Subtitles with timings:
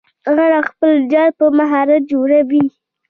[0.35, 2.63] غڼه خپل جال په مهارت جوړوي